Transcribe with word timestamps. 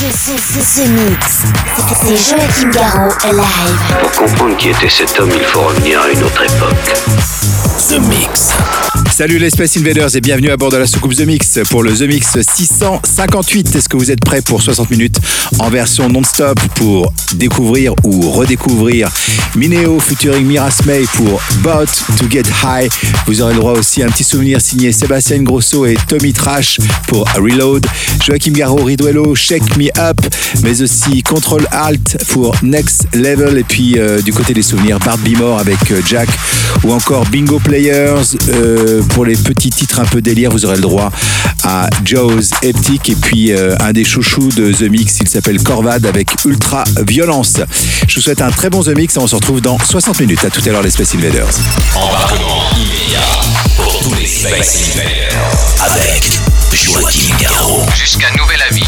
The, 0.00 0.88
Mix. 0.88 1.44
C'est 2.02 2.16
Joachim 2.16 2.70
Garraud 2.70 3.12
live. 3.32 4.00
Pour 4.00 4.10
comprendre 4.10 4.56
qui 4.56 4.70
était 4.70 4.88
cet 4.88 5.20
homme, 5.20 5.30
il 5.32 5.44
faut 5.44 5.60
revenir 5.60 6.00
à 6.00 6.10
une 6.10 6.20
autre 6.24 6.42
époque. 6.42 6.94
The 7.88 8.00
Mix. 8.00 8.54
Salut 9.12 9.38
les 9.38 9.50
Space 9.50 9.76
Invaders 9.76 10.16
et 10.16 10.20
bienvenue 10.20 10.50
à 10.50 10.56
bord 10.56 10.72
de 10.72 10.76
la 10.76 10.88
soucoupe 10.88 11.14
The 11.14 11.20
Mix 11.20 11.60
pour 11.70 11.84
le 11.84 11.92
The 11.92 12.02
Mix 12.02 12.36
658. 12.40 13.76
Est-ce 13.76 13.88
que 13.88 13.96
vous 13.96 14.10
êtes 14.10 14.24
prêts 14.24 14.42
pour 14.42 14.60
60 14.60 14.90
minutes 14.90 15.20
en 15.60 15.70
version 15.70 16.08
non-stop 16.08 16.58
pour 16.74 17.12
découvrir 17.34 17.94
ou 18.02 18.32
redécouvrir 18.32 19.08
Mineo 19.54 20.00
featuring 20.00 20.44
Miras 20.44 20.80
May 20.84 21.04
pour 21.14 21.40
Bout 21.62 21.86
to 22.18 22.28
Get 22.28 22.42
High? 22.64 22.90
Vous 23.26 23.40
aurez 23.40 23.54
le 23.54 23.60
droit 23.60 23.74
aussi 23.74 24.02
à 24.02 24.06
un 24.06 24.08
petit 24.08 24.24
souvenir 24.24 24.60
signé 24.60 24.90
Sébastien 24.90 25.42
Grosso 25.44 25.86
et 25.86 25.96
Tommy 26.08 26.32
Trash 26.32 26.80
pour 27.06 27.24
Reload. 27.36 27.86
Joachim 28.20 28.52
Garraud, 28.52 28.82
Riduello, 28.82 29.36
Shake 29.36 29.76
Me 29.76 29.83
Up, 29.98 30.20
mais 30.62 30.82
aussi 30.82 31.22
Control 31.22 31.66
Alt 31.70 32.24
pour 32.28 32.54
Next 32.62 33.06
Level. 33.14 33.58
Et 33.58 33.64
puis 33.64 33.98
euh, 33.98 34.20
du 34.20 34.32
côté 34.32 34.54
des 34.54 34.62
souvenirs, 34.62 34.98
Bart 34.98 35.18
Bimore 35.18 35.58
avec 35.58 35.90
euh, 35.90 36.00
Jack 36.06 36.28
ou 36.82 36.92
encore 36.92 37.24
Bingo 37.26 37.58
Players. 37.58 38.36
Euh, 38.48 39.02
pour 39.10 39.24
les 39.24 39.36
petits 39.36 39.70
titres 39.70 40.00
un 40.00 40.04
peu 40.04 40.20
délire, 40.20 40.50
vous 40.50 40.64
aurez 40.64 40.76
le 40.76 40.82
droit 40.82 41.10
à 41.64 41.88
Joe's 42.04 42.50
Eptic 42.62 43.08
et 43.08 43.16
puis 43.16 43.52
euh, 43.52 43.76
un 43.80 43.92
des 43.92 44.04
chouchous 44.04 44.50
de 44.50 44.72
The 44.72 44.90
Mix, 44.90 45.18
il 45.20 45.28
s'appelle 45.28 45.62
Corvad 45.62 46.04
avec 46.06 46.28
Ultra 46.44 46.84
Violence. 47.06 47.54
Je 48.06 48.16
vous 48.16 48.20
souhaite 48.20 48.42
un 48.42 48.50
très 48.50 48.70
bon 48.70 48.82
The 48.82 48.88
Mix 48.96 49.16
et 49.16 49.18
on 49.18 49.26
se 49.26 49.34
retrouve 49.34 49.60
dans 49.60 49.78
60 49.78 50.20
minutes. 50.20 50.44
À 50.44 50.50
tout 50.50 50.60
à 50.66 50.70
l'heure 50.70 50.82
les 50.82 50.90
Space 50.90 51.14
Invaders. 51.14 51.48
Embarquement 51.94 52.70
immédiat 52.76 53.20
pour 53.76 53.98
tous 54.00 54.14
les 54.14 54.26
Space 54.26 54.92
Invaders 54.94 55.34
avec 55.80 56.30
Joachim 56.72 57.34
Garraud. 57.40 57.82
Jusqu'à 57.94 58.30
nouvel 58.36 58.60
avis, 58.70 58.84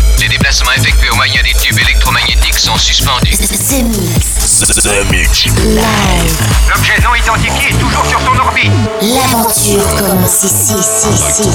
les 0.47 0.53
déplacements 0.53 0.73
effectués 0.77 1.11
au 1.11 1.17
moyen 1.17 1.43
des 1.43 1.53
tubes 1.55 1.79
électromagnétiques 1.79 2.59
sont 2.59 2.77
suspendus. 2.77 3.37
The 3.37 3.83
Mix. 3.83 4.61
The 4.61 5.11
Mix. 5.11 5.47
Live. 5.47 6.39
L'objet 6.69 7.01
non 7.03 7.15
identifié 7.17 7.71
est 7.71 7.79
toujours 7.79 8.07
sur 8.07 8.21
son 8.21 8.39
orbite. 8.39 8.71
L'aventure 9.03 9.95
commence 9.97 10.45
ici, 10.45 10.75
ici, 10.75 11.09
ici. 11.11 11.51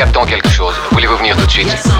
Captons 0.00 0.24
quelque 0.24 0.48
chose. 0.48 0.74
Voulez-vous 0.92 1.18
venir 1.18 1.36
tout 1.36 1.44
de 1.44 1.50
suite? 1.50 1.99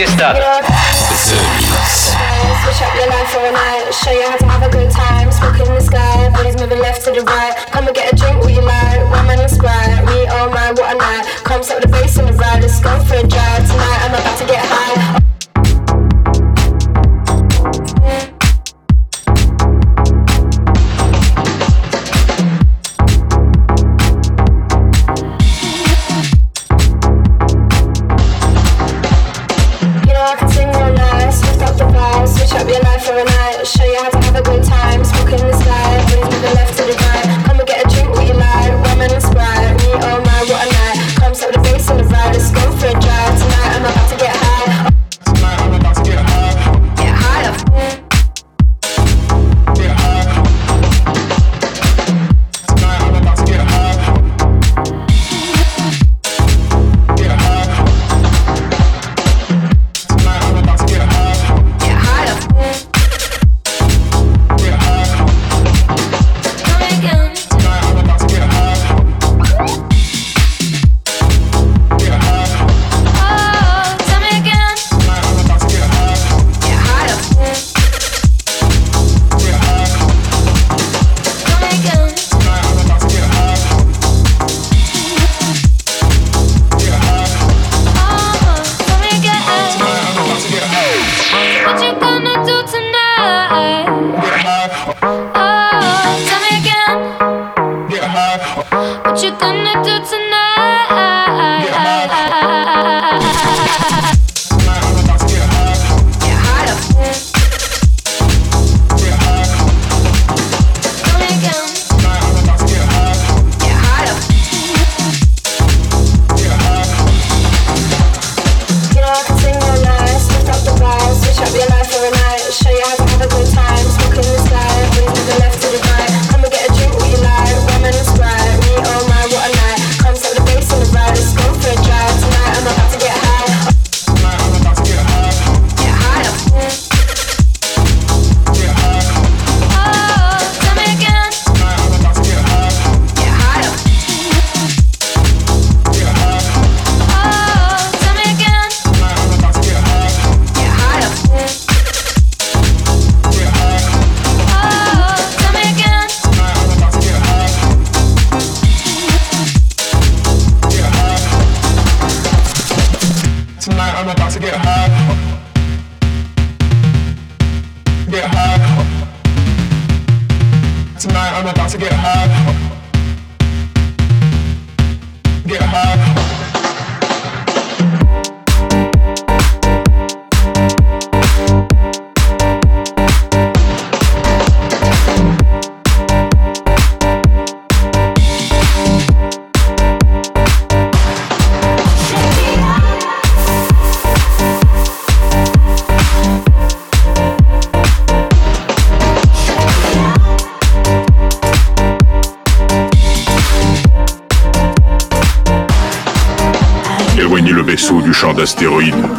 fiesta. 0.00 0.39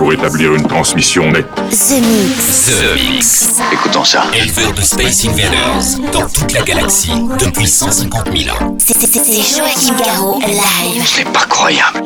pour 0.02 0.14
établir 0.14 0.56
une 0.56 0.66
transmission 0.66 1.32
nette. 1.32 1.46
The 1.54 2.02
Mix. 2.02 2.72
The 2.72 3.12
Mix. 3.12 3.56
Écoutons 3.72 4.04
ça. 4.04 4.24
Éleveur 4.34 4.74
de 4.74 4.82
Space 4.82 5.26
Invaders 5.26 6.12
dans 6.12 6.28
toute 6.28 6.54
la 6.54 6.64
galaxie 6.64 7.12
depuis 7.40 7.68
150 7.68 8.36
000 8.36 8.56
ans. 8.56 8.76
C'est 8.80 8.98
Joachim 8.98 9.96
Garraud 10.04 10.40
live. 10.40 11.04
C'est 11.06 11.32
pas 11.32 11.46
croyable. 11.48 12.02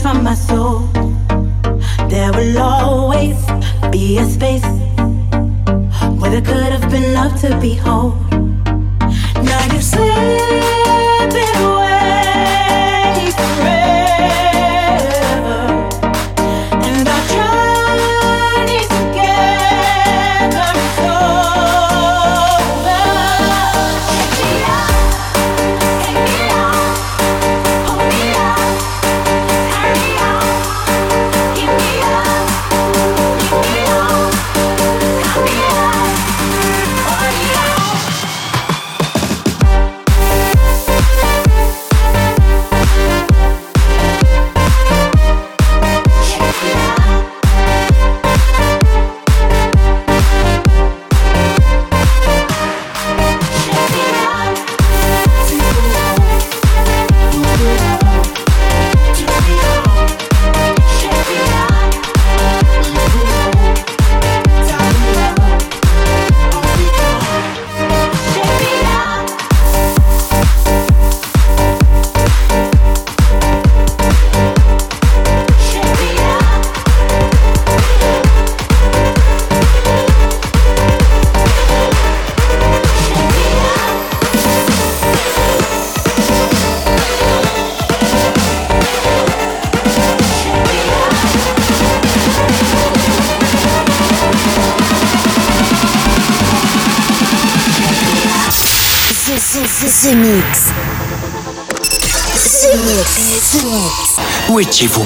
from 0.00 0.22
my 0.22 0.34
soul. 0.34 0.88
There 2.08 2.32
will 2.32 2.58
always 2.58 3.36
be 3.90 4.18
a 4.18 4.24
space 4.24 4.64
where 6.18 6.30
there 6.30 6.42
could 6.42 6.72
have 6.72 6.90
been 6.90 7.14
love 7.14 7.40
to 7.42 7.58
behold. 7.60 8.14
Now 9.44 9.72
you 9.72 9.80
say. 9.80 10.75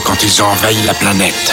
Quand 0.05 0.23
ils 0.23 0.43
ont 0.43 0.47
envahi 0.47 0.83
la 0.83 0.95
planète 0.95 1.53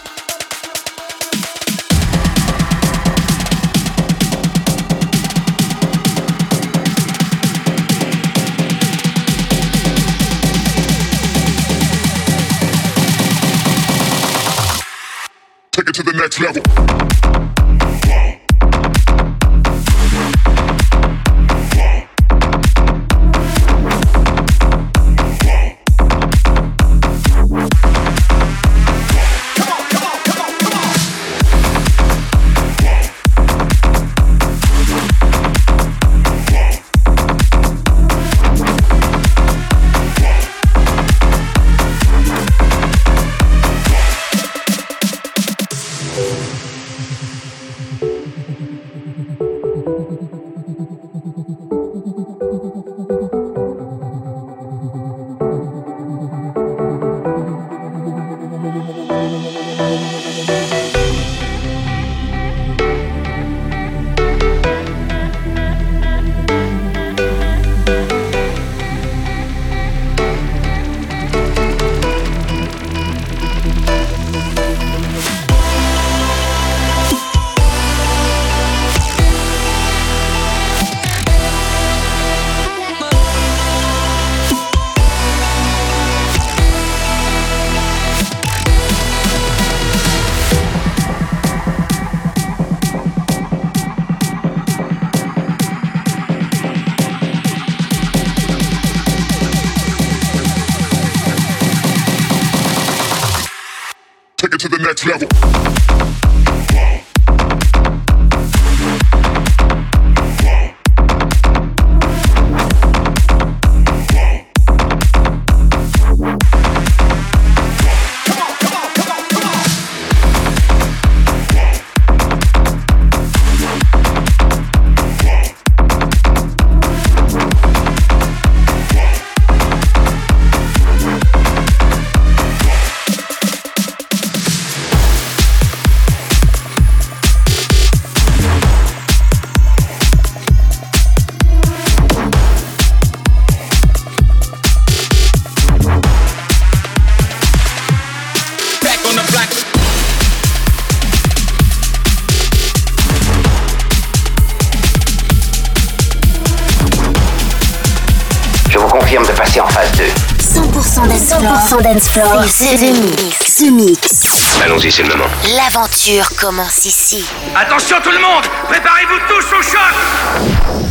Allons-y, 164.63 164.91
c'est 164.91 165.03
le 165.03 165.09
moment. 165.09 165.29
L'aventure 165.55 166.29
commence 166.35 166.85
ici. 166.85 167.23
Attention 167.55 167.97
tout 168.03 168.11
le 168.11 168.19
monde, 168.19 168.43
préparez-vous 168.67 169.19
tous 169.27 169.55
au 169.55 169.61
choc. 169.61 170.81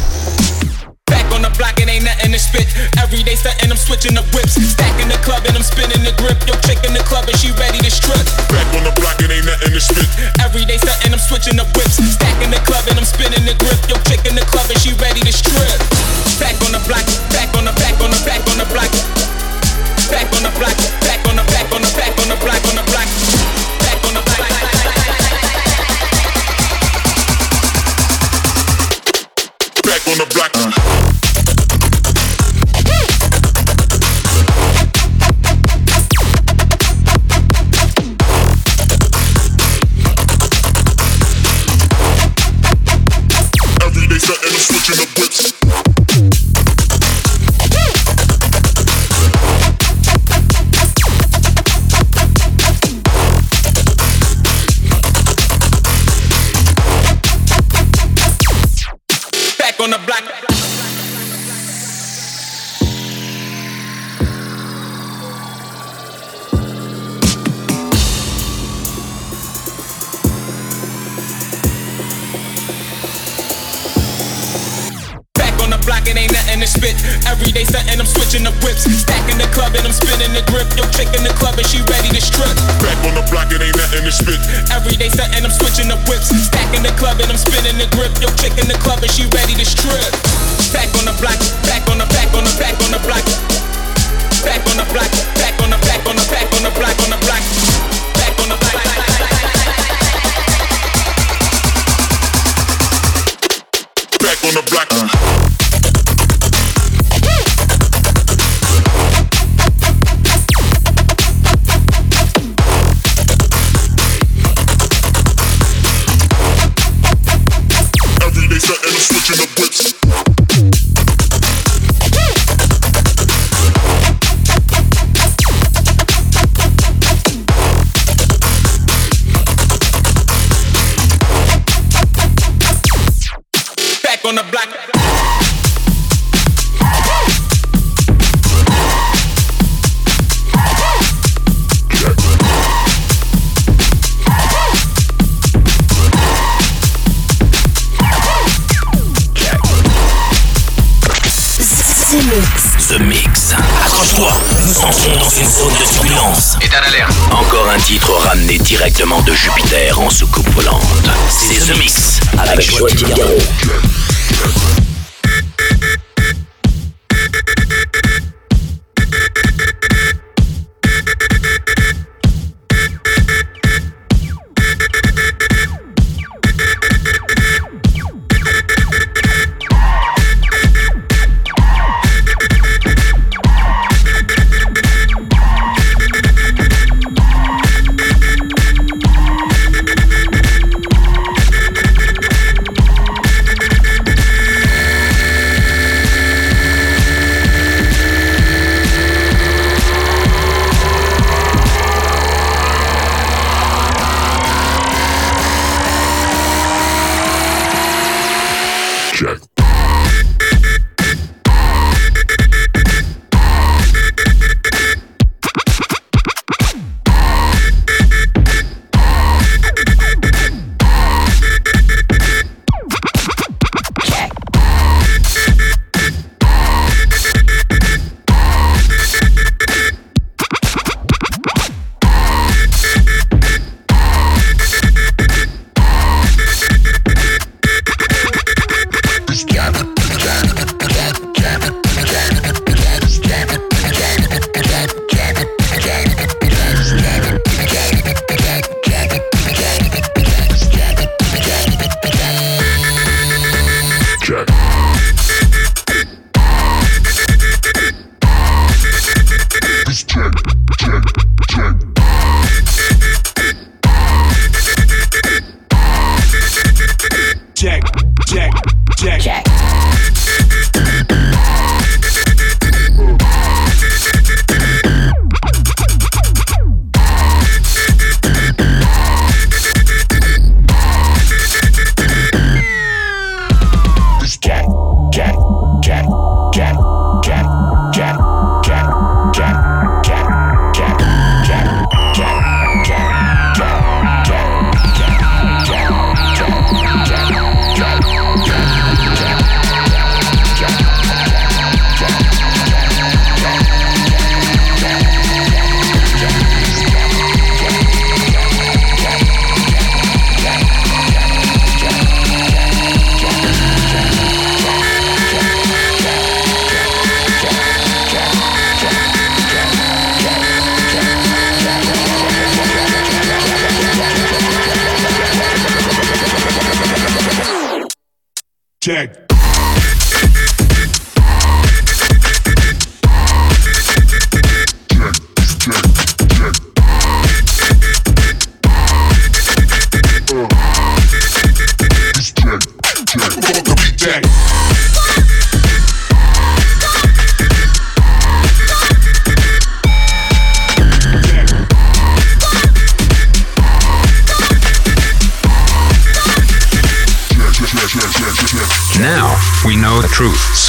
on 1.41 1.43
the 1.43 1.53
block, 1.57 1.79
it 1.81 1.89
ain't 1.89 2.05
nothing 2.05 2.33
to 2.33 2.39
spit. 2.39 2.67
Every 3.01 3.23
day 3.23 3.35
stuntin', 3.35 3.71
I'm 3.71 3.77
switching 3.77 4.15
the 4.15 4.25
whips. 4.37 4.61
Stacking 4.61 5.09
the 5.09 5.17
club 5.25 5.45
and 5.49 5.57
I'm 5.57 5.65
spinning 5.65 6.05
the 6.05 6.13
grip. 6.21 6.37
Yo, 6.45 6.55
chick 6.67 6.81
the 6.85 7.03
club 7.09 7.25
and 7.29 7.37
she 7.41 7.51
ready 7.57 7.81
to 7.81 7.91
strip. 7.91 8.21
Back 8.53 8.69
on 8.77 8.85
the 8.85 8.93
block, 9.01 9.21
it 9.21 9.31
ain't 9.33 9.47
nothing 9.47 9.73
to 9.73 9.81
spit. 9.81 10.09
Every 10.45 10.65
day 10.65 10.77
stuntin', 10.77 11.13
I'm 11.17 11.23
switching 11.23 11.57
the 11.57 11.67
whips. 11.77 11.97
Stacking 11.97 12.51
the 12.51 12.61
club 12.69 12.85
and 12.89 12.99
I'm 12.99 13.09
spinning 13.09 13.45
the 13.45 13.57
grip. 13.57 13.81
Yo, 13.89 13.97
chick 14.09 14.21
the 14.25 14.45
club 14.49 14.69
and 14.69 14.79
she 14.81 14.93
ready 15.01 15.21
to 15.21 15.33
strip. 15.33 15.90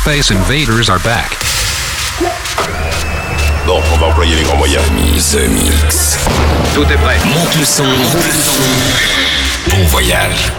Space 0.04 0.32
Invaders 0.32 0.90
are 0.90 0.98
back. 1.04 1.38
Bon, 3.68 3.80
on 3.94 3.98
va 4.00 4.08
employer 4.08 4.36
les 4.36 4.42
grands 4.42 4.58
moyens. 4.58 4.84
The 5.32 5.48
Mix. 5.48 6.18
Tout 6.74 6.86
est 6.86 6.98
prêt. 6.98 7.20
Monte 7.24 7.56
le 7.56 7.64
son. 7.64 7.84
Monte 7.84 8.16
le 8.16 8.32
son. 8.32 8.64
Bon 9.70 9.86
voyage. 9.86 10.52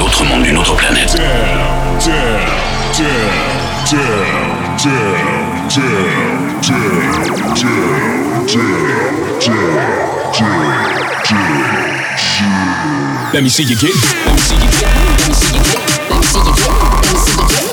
Autre 0.00 0.24
monde, 0.24 0.42
d'une 0.42 0.56
autre 0.58 0.74
planète. 0.74 1.16
Let 13.32 13.42
me 13.42 13.48
see 13.50 13.64
you 13.64 13.76
get. 13.76 13.94
Let 14.24 14.32
me 14.32 14.38
see 14.38 14.54
you 14.54 14.70
get. 14.70 14.88
Let 15.18 15.28
me 15.28 15.34
see 15.34 15.52
you 15.52 15.62
get. 15.62 15.84
Let 16.08 16.18
me 16.18 16.24
see 16.24 16.38
you 16.38 16.50
get. 16.50 16.74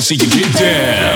See 0.09 0.15
you 0.15 0.27
get 0.27 0.51
down. 0.55 1.08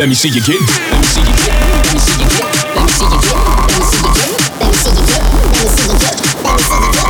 Let 0.00 0.08
me 0.08 0.14
see 0.14 0.30
you 0.30 0.40
get. 0.40 0.58
Let 0.58 0.98
me 0.98 1.04
see 1.04 1.20
you 1.20 1.26
get. 1.26 1.60
Let 1.60 1.92
me 1.92 2.00
see 2.00 2.16
you 2.16 2.30
get. 2.30 2.48
Let 2.74 2.84
me 2.84 2.90
see 2.90 3.04
you 3.04 3.20
get. 3.20 3.36
Let 3.60 3.76
me 3.76 3.84
see 3.84 4.00
you 4.00 4.14
get. 4.16 4.32
Let 4.58 4.70
me 4.70 4.76
see 4.80 5.84
you 5.84 5.98
get. 6.00 6.16
Let 6.16 6.40
me 6.40 6.56
see 6.56 6.72
you 6.72 6.88
get. 6.88 7.04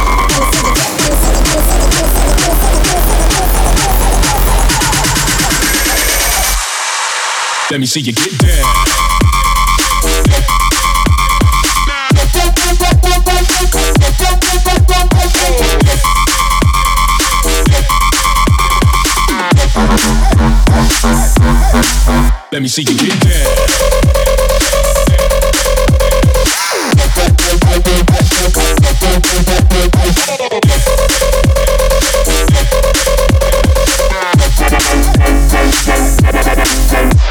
Let 7.71 7.79
me 7.79 7.79
see 7.79 7.81
you 7.81 7.81
get. 7.81 7.81
Let 7.81 7.81
me 7.81 7.87
see 7.87 8.01
you 8.01 8.13
get 8.13 8.39
down. 8.41 8.50
Let 22.61 22.65
me 22.65 22.69
see 22.69 22.83
you 22.83 22.95
get 22.95 23.19
down. 23.21 24.51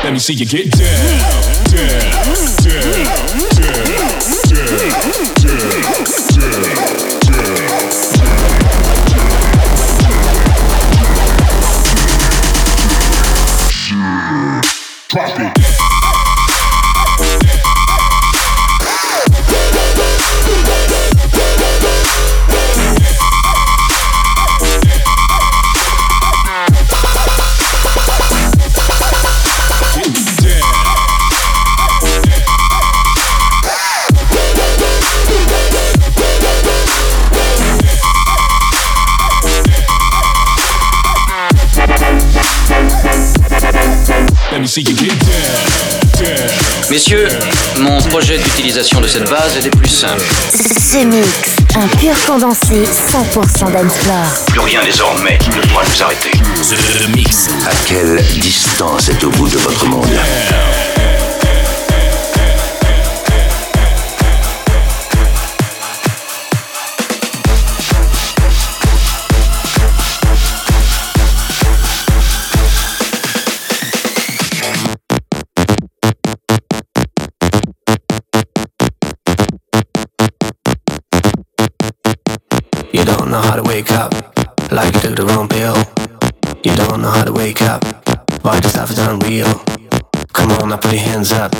Let 0.03 0.13
me 0.13 0.17
see 0.17 0.33
you 0.33 0.47
get 0.47 0.71
down, 0.71 1.38
Messieurs, 46.89 47.27
mon 47.79 48.01
projet 48.03 48.37
d'utilisation 48.37 49.01
de 49.01 49.07
cette 49.07 49.29
base 49.29 49.57
est 49.57 49.61
des 49.63 49.69
plus 49.69 49.89
simples. 49.89 50.23
Ce 50.53 51.03
mix, 51.03 51.27
un 51.75 51.87
pur 51.97 52.13
condensé 52.25 52.83
100% 52.85 53.73
dancefloor. 53.73 54.45
Plus 54.47 54.59
rien 54.61 54.79
désormais 54.85 55.37
ne 55.49 55.67
pourra 55.67 55.83
nous 55.83 56.03
arrêter. 56.03 56.31
The 56.31 57.09
Mix. 57.13 57.49
À 57.69 57.75
quelle 57.85 58.23
distance 58.39 59.09
est 59.09 59.21
au 59.25 59.29
bout 59.31 59.49
de 59.49 59.57
votre 59.57 59.85
monde? 59.85 60.07
Wake 83.79 83.91
up, 83.91 84.11
like 84.73 84.93
you 84.93 84.99
took 84.99 85.15
the 85.15 85.25
wrong 85.25 85.47
pill. 85.47 85.73
You 86.65 86.75
don't 86.75 87.01
know 87.01 87.09
how 87.09 87.23
to 87.23 87.31
wake 87.31 87.61
up, 87.61 87.81
why 88.43 88.59
this 88.59 88.73
stuff 88.73 88.91
is 88.91 88.99
unreal. 88.99 89.47
Come 90.33 90.51
on, 90.59 90.67
now 90.67 90.75
put 90.75 90.91
your 90.91 91.01
hands 91.01 91.31
up, 91.31 91.53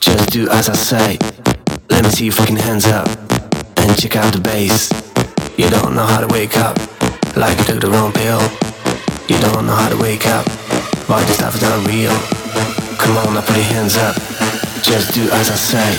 just 0.00 0.30
do 0.30 0.48
as 0.50 0.68
I 0.68 0.74
say. 0.74 1.18
Let 1.88 2.02
me 2.02 2.10
see 2.10 2.24
your 2.24 2.34
fucking 2.34 2.56
hands 2.56 2.86
up, 2.86 3.06
and 3.78 3.96
check 3.96 4.16
out 4.16 4.32
the 4.34 4.40
bass. 4.40 4.90
You 5.56 5.70
don't 5.70 5.94
know 5.94 6.04
how 6.04 6.20
to 6.26 6.26
wake 6.34 6.56
up, 6.56 6.74
like 7.36 7.56
you 7.58 7.64
took 7.64 7.80
the 7.80 7.90
wrong 7.94 8.12
pill. 8.12 8.42
You 9.30 9.38
don't 9.38 9.64
know 9.64 9.76
how 9.76 9.88
to 9.88 9.98
wake 10.02 10.26
up, 10.26 10.44
why 11.06 11.22
this 11.26 11.36
stuff 11.36 11.54
is 11.54 11.62
unreal. 11.62 12.16
Come 12.98 13.16
on, 13.18 13.34
now 13.34 13.46
put 13.46 13.54
your 13.54 13.70
hands 13.70 13.96
up, 13.96 14.16
just 14.82 15.14
do 15.14 15.22
as 15.30 15.46
I 15.48 15.58
say. 15.70 15.90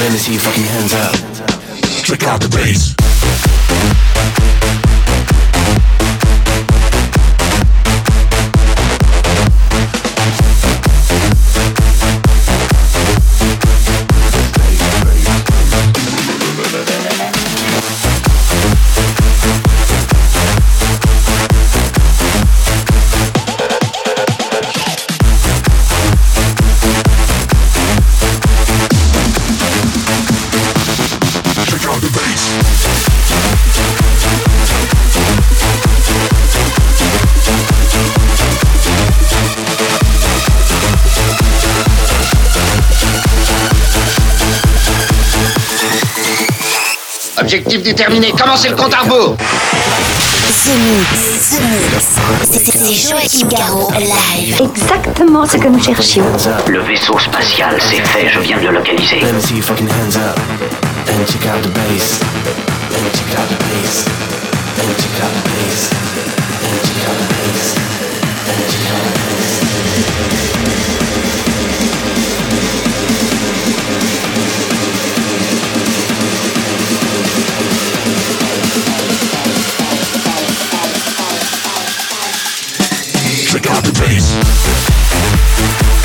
Let 0.00 0.12
me 0.12 0.18
see 0.18 0.32
your 0.32 0.40
fucking 0.40 0.68
hands 0.74 0.94
up. 1.04 1.12
Check 2.08 2.22
out 2.24 2.40
the 2.40 2.48
bass. 2.48 2.96
Thank 3.68 3.92
you. 6.32 6.37
Objectif 47.48 47.82
déterminé, 47.82 48.30
commencez 48.32 48.68
le 48.68 48.76
compte 48.76 48.92
à 48.92 48.98
rebours. 48.98 49.34
C'est- 51.40 53.08
Joachim 53.08 53.48
Garraud 53.48 53.90
live. 53.98 54.60
Exactement 54.76 55.46
ce 55.46 55.56
que 55.56 55.68
nous 55.68 55.82
cherchions. 55.82 56.26
Le 56.68 56.80
vaisseau 56.80 57.18
spatial, 57.18 57.78
c'est 57.80 58.06
fait, 58.06 58.28
je 58.28 58.40
viens 58.40 58.58
de 58.58 58.66
le 58.66 58.72
localiser. 58.72 59.20
Let 59.22 59.32
me 59.32 59.40
see 59.40 59.54
your 59.54 59.64
fucking 59.64 59.88
hands 59.88 60.16
up. 60.16 60.38
And 61.08 61.24
check 61.26 61.46
out 61.46 61.62
the 61.62 61.70
bass. 61.70 62.20
And 62.92 63.10
check 63.14 63.38
out 63.38 63.48
the 63.48 63.56
bass. 63.64 64.04
And 64.76 64.94
check 64.98 65.24
out 65.24 65.32
the 65.32 65.48
bass. 65.48 65.97
Check 83.58 83.72
out 83.72 83.82
the 83.82 83.92
bass. 83.98 85.97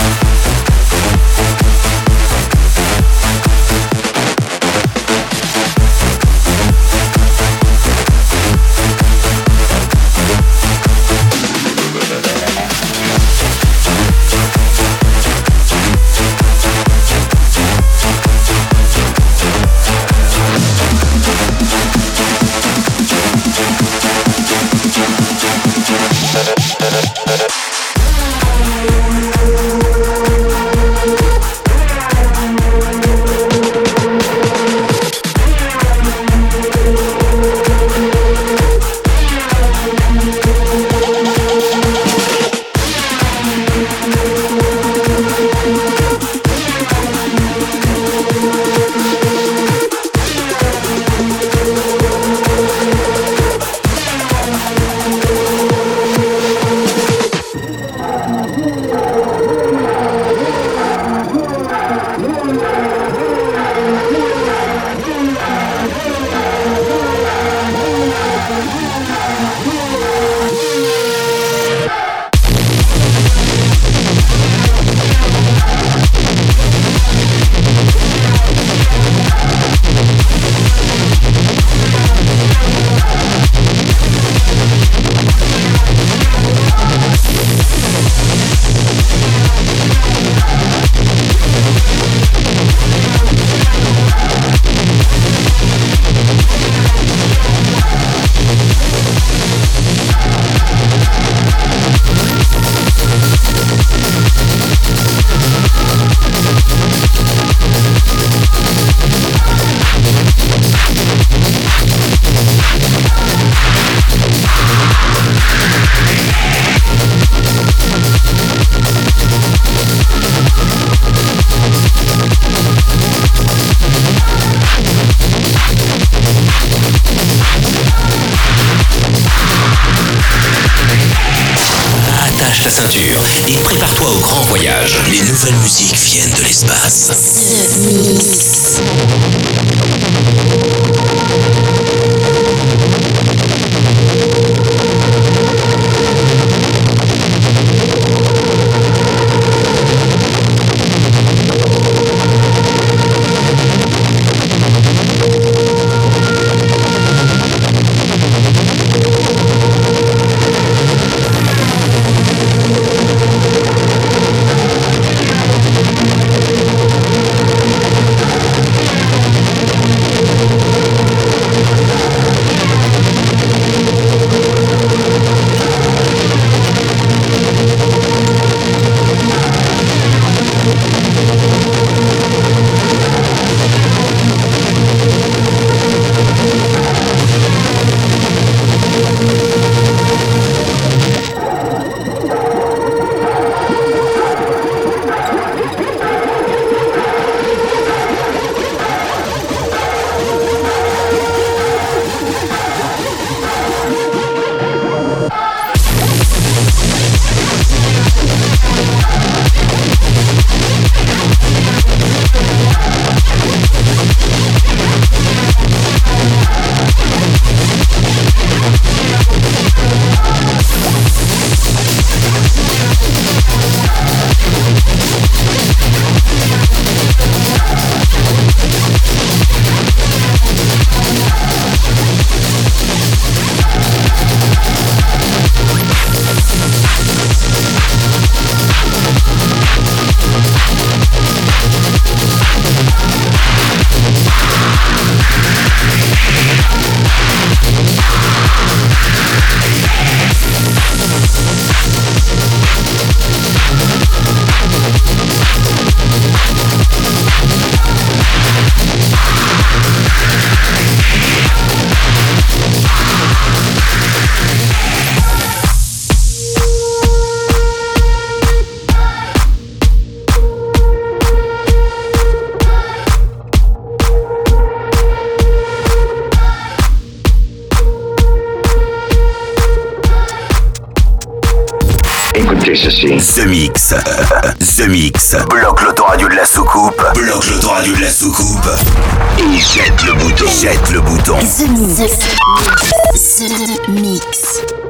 Bouton. 291.13 291.35
The 291.35 291.67
Mix. 291.77 293.37
The 293.37 294.01
Mix. 294.01 294.82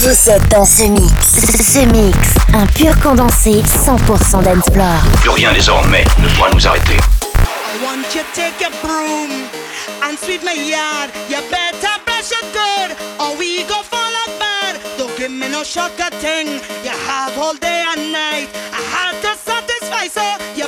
Vous 0.00 0.30
êtes 0.30 0.48
dans 0.50 0.64
ce 0.64 0.82
mix. 0.84 1.12
Ce 1.62 1.78
mix, 1.86 2.18
un 2.54 2.66
pur 2.66 2.98
condensé 3.00 3.62
100% 3.62 4.42
d'Ensplore. 4.42 5.02
Plus 5.20 5.30
rien 5.30 5.52
désormais 5.52 6.04
ne 6.18 6.28
pourra 6.28 6.50
nous 6.50 6.66
arrêter. 6.66 6.96
I 6.96 7.84
want 7.84 8.14
you 8.14 8.22
to 8.22 8.34
take 8.34 8.60
your 8.60 8.72
broom 8.82 9.30
and 10.02 10.16
sweep 10.18 10.42
my 10.42 10.54
yard. 10.54 11.10
You 11.28 11.38
better 11.50 11.94
brush 12.04 12.30
it 12.32 12.46
good, 12.52 12.96
or 13.20 13.36
we 13.38 13.64
go 13.64 13.82
fall 13.82 14.14
apart. 14.26 14.80
Don't 14.98 15.14
give 15.16 15.30
me 15.30 15.48
no 15.48 15.62
shortcut 15.62 16.14
thing. 16.20 16.60
You 16.84 16.92
have 17.08 17.36
all 17.38 17.54
day 17.54 17.84
and 17.94 18.12
night. 18.12 18.48
I 18.72 18.80
have 18.96 19.20
to 19.22 19.36
satisfy, 19.44 20.08
so 20.08 20.24
you 20.54 20.66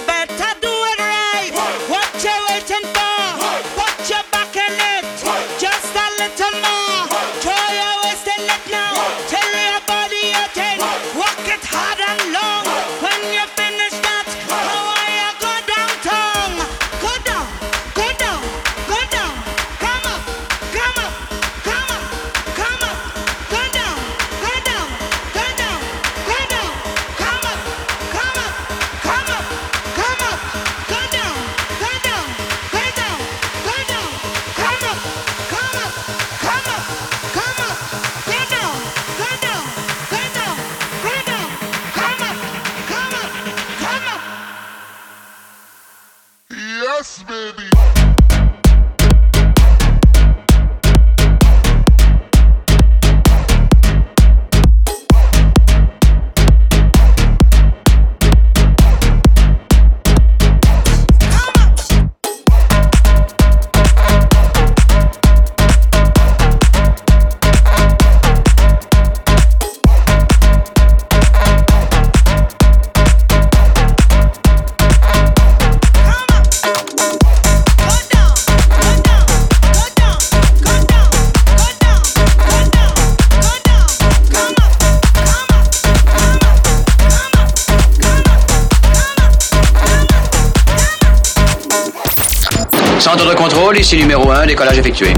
Centre 92.98 93.28
de 93.28 93.34
contrôle, 93.34 93.78
ici 93.78 93.96
numéro 93.96 94.30
1, 94.30 94.46
décollage 94.46 94.78
effectué. 94.78 95.12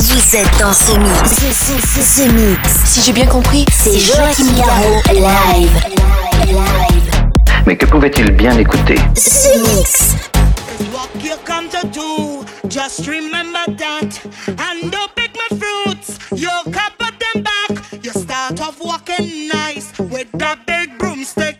Vous 0.00 0.36
êtes 0.36 0.58
dans 0.58 0.72
ce 0.72 0.92
mix. 0.98 1.30
Ce, 1.30 1.52
ce, 1.52 1.86
ce, 1.86 2.22
ce 2.22 2.22
mix. 2.32 2.68
Si 2.84 3.00
j'ai 3.02 3.12
bien 3.12 3.26
compris, 3.26 3.64
C'est 3.72 3.98
Joachim 3.98 4.46
Garraud 4.56 5.00
live. 5.12 5.70
Live. 6.46 7.10
Mais 7.66 7.76
que 7.76 7.86
pouvait-il 7.86 8.32
bien 8.32 8.58
écouter? 8.58 8.96
Ce 9.16 9.48
mix. 9.76 10.14
Walk 10.92 11.10
you 11.22 11.36
come 11.44 11.68
to 11.68 11.86
do, 11.88 12.44
just 12.68 13.06
remember 13.06 13.64
that. 13.78 14.20
And 14.48 14.90
don't 14.90 15.14
pick 15.14 15.30
my 15.36 15.56
fruits, 15.58 16.18
you 16.34 16.48
cover 16.64 17.10
them 17.32 17.42
back. 17.44 17.82
You 18.02 18.10
start 18.10 18.60
off 18.60 18.80
walking 18.80 19.48
nice 19.48 19.92
with 19.98 20.26
that 20.38 20.58
big 20.66 20.98
broomstick. 20.98 21.59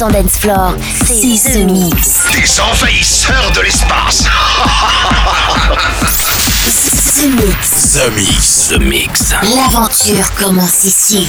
100% 0.00 0.12
dance 0.12 0.38
floor. 0.38 0.74
C'est 1.06 1.52
The 1.52 1.66
Mix. 1.66 2.20
Des 2.32 2.60
envahisseurs 2.60 3.50
de 3.54 3.60
l'espace 3.60 4.24
The 7.16 7.26
Mix. 7.26 7.92
The 7.92 8.10
Mix. 8.16 8.68
The 8.70 8.78
Mix. 8.80 9.34
L'aventure 9.54 10.32
commence 10.38 10.84
ici. 10.84 11.28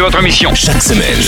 Votre 0.00 0.22
mission. 0.22 0.54
Chaque 0.54 0.82
semaine, 0.82 1.18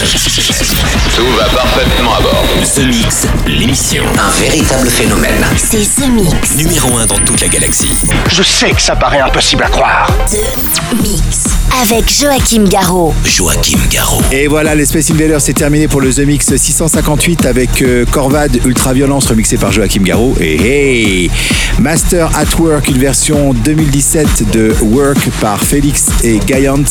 Tout 1.16 1.26
va 1.36 1.44
parfaitement 1.44 2.14
à 2.14 2.20
bord. 2.22 2.44
The 2.74 2.86
Mix, 2.86 3.26
l'émission. 3.46 4.04
Un 4.18 4.30
véritable 4.40 4.88
phénomène. 4.88 5.44
C'est 5.56 5.82
The 6.00 6.08
Mix. 6.08 6.56
Numéro 6.56 6.96
1 6.96 7.06
dans 7.06 7.18
toute 7.18 7.40
la 7.40 7.48
galaxie. 7.48 7.94
Je 8.28 8.42
sais 8.42 8.70
que 8.70 8.80
ça 8.80 8.96
paraît 8.96 9.20
impossible 9.20 9.64
à 9.64 9.68
croire. 9.68 10.06
The 10.30 11.02
Mix. 11.02 11.48
Avec 11.82 12.10
Joachim 12.10 12.64
Garraud. 12.64 13.14
Joachim 13.24 13.78
Garraud. 13.90 14.22
Et 14.30 14.46
voilà, 14.46 14.74
les 14.74 14.86
Space 14.86 15.10
Invaders, 15.10 15.40
c'est 15.40 15.54
terminé 15.54 15.88
pour 15.88 16.00
le 16.00 16.12
The 16.12 16.20
Mix 16.20 16.54
658 16.54 17.46
avec 17.46 17.82
euh, 17.82 18.04
Corvad 18.10 18.58
Ultra 18.64 18.92
Violence 18.94 19.26
remixé 19.26 19.56
par 19.56 19.72
Joachim 19.72 20.02
Garraud. 20.02 20.34
Et 20.40 20.56
hey 20.56 21.30
Master 21.78 22.30
at 22.36 22.58
Work, 22.58 22.88
une 22.88 22.98
version 22.98 23.52
2017 23.52 24.50
de 24.50 24.74
Work 24.82 25.30
par 25.40 25.60
Félix 25.60 26.06
et 26.24 26.38
Guyant. 26.38 26.84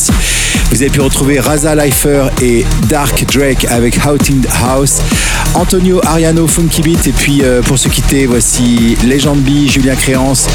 Vous 0.72 0.80
avez 0.80 0.90
pu 0.90 1.02
retrouver 1.02 1.38
Raza 1.38 1.74
Leifer 1.74 2.28
et 2.40 2.64
Dark 2.88 3.26
Drake 3.30 3.66
avec 3.66 3.98
Out 4.06 4.30
in 4.30 4.40
the 4.40 4.48
House. 4.64 5.02
Antonio 5.54 6.00
Ariano 6.02 6.46
Funky 6.46 6.80
Beat. 6.80 7.06
Et 7.06 7.12
puis 7.12 7.42
euh, 7.42 7.60
pour 7.60 7.78
se 7.78 7.90
quitter, 7.90 8.24
voici 8.24 8.96
Legend 9.06 9.38
B, 9.38 9.68
Julien 9.68 9.94
Créance, 9.94 10.46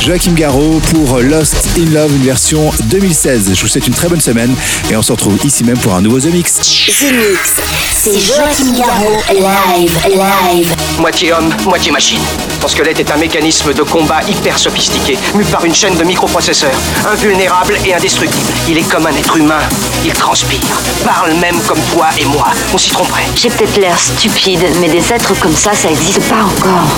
Joachim 0.00 0.32
Garraud 0.32 0.80
pour 0.94 1.18
Lost 1.18 1.68
in 1.78 1.90
Love, 1.92 2.10
une 2.16 2.24
version 2.24 2.70
2016. 2.84 3.52
Je 3.54 3.60
vous 3.60 3.68
souhaite 3.68 3.86
une 3.86 3.92
très 3.92 4.08
bonne 4.08 4.20
semaine 4.20 4.54
et 4.90 4.96
on 4.96 5.02
se 5.02 5.12
retrouve 5.12 5.38
ici 5.44 5.62
même 5.62 5.76
pour 5.76 5.94
un 5.94 6.00
nouveau 6.00 6.18
The 6.18 6.32
Mix. 6.32 6.54
The 6.54 7.12
Mix. 7.12 7.54
C'est 7.92 8.18
Joachim 8.18 8.72
Garraud 8.78 9.20
live, 9.30 9.98
live. 10.08 10.74
Moitié 10.98 11.34
homme, 11.34 11.50
moitié 11.66 11.92
machine. 11.92 12.20
Ton 12.62 12.68
squelette 12.68 12.98
est 12.98 13.10
un 13.10 13.18
mécanisme 13.18 13.74
de 13.74 13.82
combat 13.82 14.20
hyper 14.26 14.58
sophistiqué, 14.58 15.18
mu 15.34 15.44
par 15.44 15.64
une 15.66 15.74
chaîne 15.74 15.96
de 15.96 16.04
microprocesseurs, 16.04 16.78
invulnérable 17.12 17.76
et 17.84 17.94
indestructible. 17.94 18.50
Il 18.68 18.78
est 18.78 18.88
comme 18.88 19.06
un 19.06 19.14
être 19.14 19.36
humain. 19.36 19.60
Il 20.04 20.12
transpire, 20.14 20.80
parle 21.04 21.34
même 21.34 21.60
comme 21.66 21.80
toi 21.92 22.08
et 22.18 22.24
moi. 22.24 22.48
On 22.72 22.78
s'y 22.78 22.90
tromperait. 22.90 23.26
J'ai 23.36 23.50
peut-être 23.50 23.76
l'air 23.76 23.98
stupide, 23.98 24.64
mais 24.80 24.88
des 24.88 25.12
êtres 25.12 25.38
comme 25.40 25.54
ça, 25.54 25.74
ça 25.74 25.90
existe 25.90 26.20
pas 26.22 26.42
encore. 26.42 26.88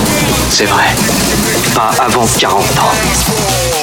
C'est 0.49 0.65
vrai. 0.65 0.85
Pas 1.75 1.91
avant 1.99 2.25
40 2.39 2.61
ans. 2.79 2.92
dance 2.93 3.23
floor. 3.23 3.82